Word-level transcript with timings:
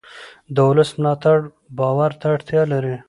د 0.55 0.57
ولس 0.69 0.91
ملاتړ 0.99 1.37
باور 1.77 2.11
ته 2.19 2.27
اړتیا 2.35 2.61
لري 2.73 2.95